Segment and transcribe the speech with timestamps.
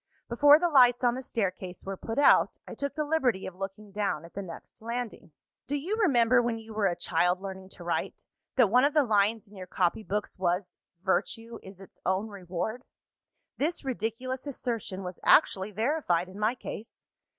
[0.29, 3.91] Before the lights on the staircase were put out, I took the liberty of looking
[3.91, 5.31] down at the next landing.
[5.67, 8.25] "Do you remember, when you were a child learning to write,
[8.55, 12.83] that one of the lines in your copy books was, 'Virtue is its own reward'?
[13.57, 17.05] This ridiculous assertion was actually verified in my case!